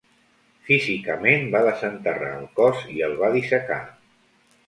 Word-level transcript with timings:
Físicament, 0.69 1.43
va 1.55 1.61
desenterrar 1.67 2.31
el 2.39 2.49
cos 2.61 2.81
i 2.97 3.05
el 3.09 3.13
va 3.23 3.31
dissecar. 3.39 3.81